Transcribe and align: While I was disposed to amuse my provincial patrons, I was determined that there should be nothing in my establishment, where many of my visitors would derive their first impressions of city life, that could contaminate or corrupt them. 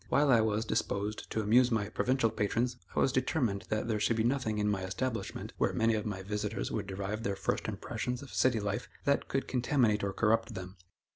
While 0.09 0.31
I 0.31 0.41
was 0.41 0.65
disposed 0.65 1.29
to 1.29 1.41
amuse 1.41 1.69
my 1.69 1.87
provincial 1.89 2.31
patrons, 2.31 2.75
I 2.95 2.99
was 2.99 3.11
determined 3.11 3.65
that 3.69 3.87
there 3.87 3.99
should 3.99 4.17
be 4.17 4.23
nothing 4.23 4.57
in 4.57 4.67
my 4.67 4.81
establishment, 4.81 5.53
where 5.59 5.73
many 5.73 5.93
of 5.93 6.07
my 6.07 6.23
visitors 6.23 6.71
would 6.71 6.87
derive 6.87 7.21
their 7.21 7.35
first 7.35 7.67
impressions 7.67 8.23
of 8.23 8.33
city 8.33 8.59
life, 8.59 8.89
that 9.05 9.27
could 9.27 9.47
contaminate 9.47 10.03
or 10.03 10.11
corrupt 10.11 10.55
them. 10.55 10.75